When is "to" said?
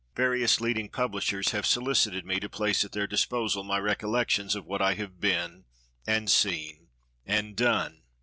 2.39-2.49